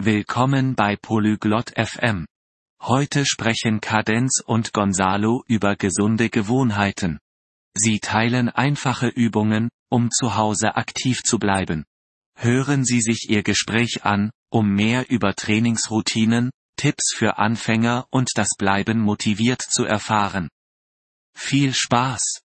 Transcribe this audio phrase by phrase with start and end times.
[0.00, 2.24] Willkommen bei Polyglot FM.
[2.80, 7.18] Heute sprechen Cadenz und Gonzalo über gesunde Gewohnheiten.
[7.74, 11.84] Sie teilen einfache Übungen, um zu Hause aktiv zu bleiben.
[12.36, 18.50] Hören Sie sich Ihr Gespräch an, um mehr über Trainingsroutinen, Tipps für Anfänger und das
[18.56, 20.48] Bleiben motiviert zu erfahren.
[21.34, 22.42] Viel Spaß!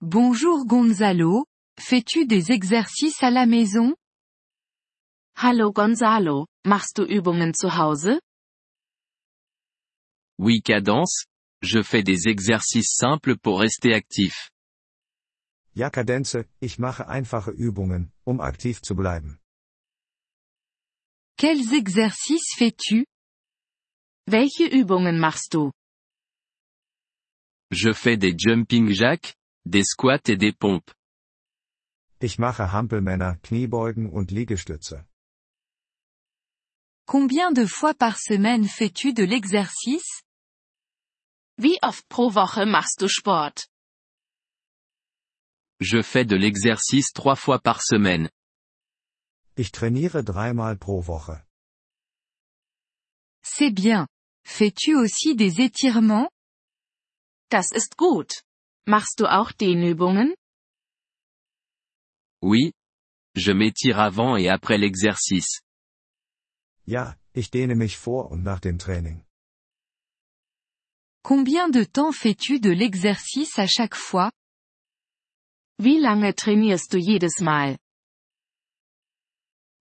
[0.00, 1.44] Bonjour Gonzalo,
[1.78, 3.94] fais-tu des exercices à la maison
[5.40, 8.18] Hallo Gonzalo, machst du Übungen zu Hause?
[10.36, 11.26] Oui Cadence,
[11.62, 14.50] je fais des exercices simples pour rester actif.
[15.76, 19.38] Ja Kadenze, ich mache einfache Übungen, um aktiv zu bleiben.
[21.36, 23.04] Quels exercices fais-tu
[24.26, 25.70] Welche Übungen machst du?
[27.70, 30.92] Je fais des jumping jacks, des squats et des pompes.
[32.18, 35.07] Ich mache Hampelmänner, Kniebeugen und Liegestütze.
[37.08, 40.22] Combien de fois par semaine fais-tu de l'exercice?
[41.56, 43.66] Wie oft pro Woche machst du Sport?
[45.80, 48.28] Je fais de l'exercice trois fois par semaine.
[49.56, 51.42] Ich trainiere dreimal pro Woche.
[53.42, 54.06] C'est bien.
[54.44, 56.28] Fais-tu aussi des étirements?
[57.50, 58.42] Das ist gut.
[58.86, 60.34] Machst du auch Dehnübungen?
[62.42, 62.74] Oui.
[63.34, 65.62] Je m'étire avant et après l'exercice.
[66.88, 69.22] Ja, ich dehne mich vor und nach dem Training.
[71.22, 74.32] Combien de temps fais-tu de l'exercice à chaque fois
[75.78, 77.76] Wie lange trainierst du jedes Mal?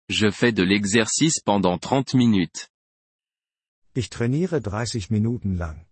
[0.10, 2.68] Je fais de l'exercice pendant 30 minutes.
[3.96, 5.86] Ich trainiere 30 Minuten lang.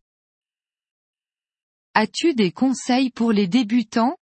[1.96, 4.18] As-tu des conseils pour les débutants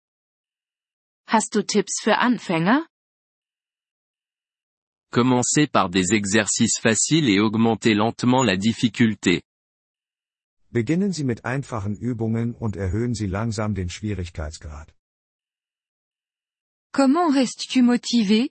[1.27, 2.86] Hast du Tipps für Anfänger?
[5.12, 9.42] Commencez par des exercices faciles et augmentez lentement la difficulté.
[10.70, 14.95] Beginnen Sie mit einfachen Übungen und erhöhen Sie langsam den Schwierigkeitsgrad.
[16.92, 18.51] Comment restes-tu motivé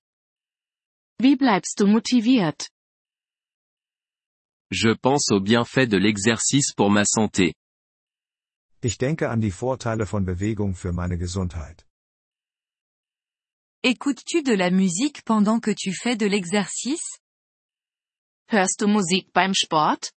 [1.22, 2.70] Wie bleibst du motiviert?
[4.70, 7.54] Je pense aux bienfaits de l'exercice pour ma santé.
[8.82, 11.89] Ich denke an die Vorteile von Bewegung für meine Gesundheit.
[13.84, 17.22] Écoutes-tu de la musique pendant que tu fais de l'exercice?
[18.52, 20.12] Hörst du Musik beim Sport?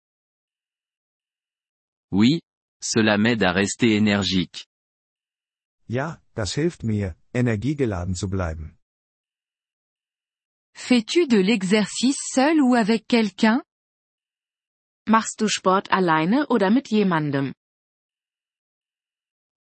[2.10, 2.41] Oui.
[2.82, 4.66] Cela m'aide à rester énergique.
[5.91, 8.78] Ja, das hilft mir, energiegeladen zu bleiben.
[10.75, 13.62] Fais-tu de l'exercice seul ou avec quelqu'un?
[15.06, 17.53] Machst du Sport alleine oder mit jemandem?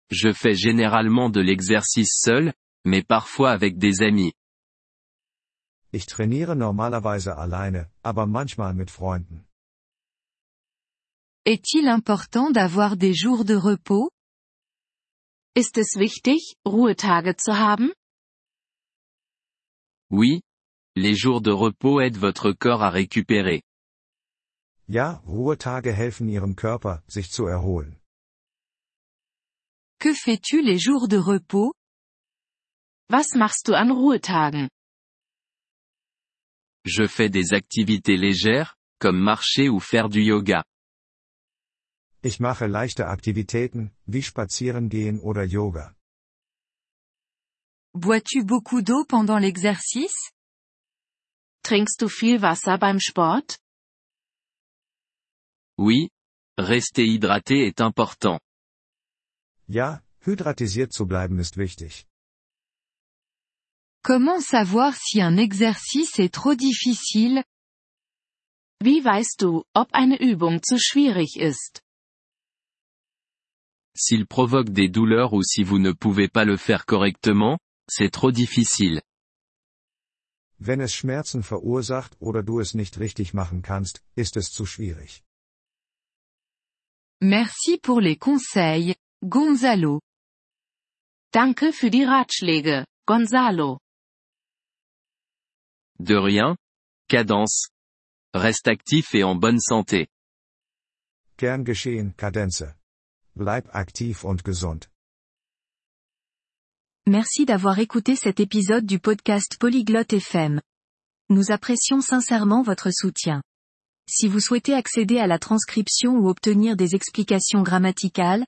[0.10, 2.54] Je fais généralement de l'exercice seul,
[2.86, 4.34] mais parfois avec des amis.
[5.92, 9.46] Ich trainiere normalerweise alleine, aber manchmal mit Freunden.
[11.46, 14.10] Est-il important d'avoir des jours de repos?
[15.56, 17.92] Ist es wichtig, Ruhetage zu haben?
[20.10, 20.42] Oui.
[20.96, 23.62] Les jours de repos aident votre corps à récupérer.
[24.88, 28.00] Ja, Ruhetage helfen Ihrem Körper, sich zu erholen.
[30.00, 31.74] Que fais-tu les jours de repos?
[33.14, 34.70] Was machst du an Ruhetagen?
[36.84, 40.64] Je fais des activités légères, comme marcher ou faire du yoga.
[42.24, 45.94] Ich mache leichte Aktivitäten, wie Spazierengehen oder Yoga.
[47.94, 50.32] Bois-tu beaucoup d'eau pendant l'exercice
[51.62, 53.60] Trinkst du viel Wasser beim Sport?
[55.78, 56.10] Oui.
[56.58, 58.40] Rester hydraté est important.
[59.68, 62.08] Ja, hydratisiert zu bleiben ist wichtig.
[64.04, 67.42] Comment savoir si un exercice est trop difficile
[68.82, 71.82] Wie weißt du, ob eine Übung zu schwierig ist?
[73.96, 77.58] S'il provoque des douleurs ou si vous ne pouvez pas le faire correctement,
[77.90, 79.02] c'est trop difficile.
[80.60, 85.24] Wenn es Schmerzen verursacht oder du es nicht richtig machen kannst, ist es zu schwierig.
[87.22, 90.02] Merci pour les conseils, Gonzalo.
[91.32, 93.80] Danke für die Ratschläge, Gonzalo.
[96.04, 96.58] De rien.
[97.08, 97.70] Cadence.
[98.34, 100.08] Reste actif et en bonne santé.
[101.38, 102.76] Gern geschehen, Kadenze.
[103.38, 104.88] Bleib aktiv und gesund.
[107.08, 110.60] Merci d'avoir écouté cet épisode du podcast Polyglotte FM.
[111.30, 113.42] Nous apprécions sincèrement votre soutien.
[114.06, 118.44] Si vous souhaitez accéder à la transcription ou obtenir des explications grammaticales,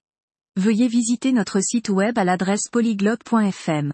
[0.57, 3.94] veuillez visiter notre site web à l'adresse polyglotte.fm.